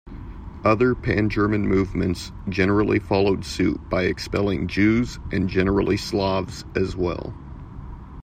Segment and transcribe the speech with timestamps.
[0.63, 7.35] Other pan-German movements generally followed suit by expelling Jews and generally Slavs as well.